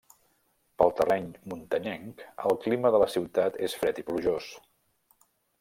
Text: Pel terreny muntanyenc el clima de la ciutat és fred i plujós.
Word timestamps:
Pel 0.81 0.93
terreny 1.01 1.27
muntanyenc 1.51 2.25
el 2.53 2.59
clima 2.65 2.95
de 2.97 3.05
la 3.07 3.11
ciutat 3.19 3.63
és 3.69 3.79
fred 3.83 4.03
i 4.05 4.09
plujós. 4.11 4.53